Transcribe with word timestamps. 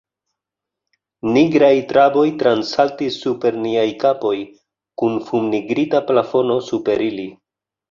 Nigraj 1.35 1.75
traboj 1.91 2.23
transsaltis 2.43 3.19
super 3.27 3.61
niaj 3.67 3.85
kapoj, 4.05 4.33
kun 5.03 5.23
fumnigrigita 5.31 6.05
plafono 6.11 6.61
super 6.73 7.09
ili... 7.13 7.31